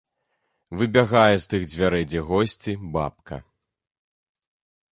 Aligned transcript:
Выбягае 0.79 1.35
з 1.43 1.47
тых 1.51 1.61
дзвярэй, 1.71 2.05
дзе 2.13 2.21
госці, 2.31 2.73
бабка. 2.95 3.35